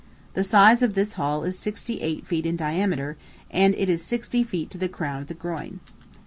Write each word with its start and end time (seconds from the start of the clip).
The 0.33 0.43
size 0.43 0.81
of 0.81 0.95
this 0.95 1.13
hall 1.13 1.43
is 1.43 1.59
sixty 1.59 2.01
eight 2.01 2.25
feet 2.25 2.47
in 2.47 2.55
diameter, 2.57 3.17
and 3.51 3.75
it 3.75 3.87
is 3.87 4.03
sixty 4.03 4.43
feet 4.43 4.71
to 4.71 4.79
the 4.79 4.89
crown 4.89 5.21
of 5.21 5.27
the 5.27 5.35
groin." 5.35 5.79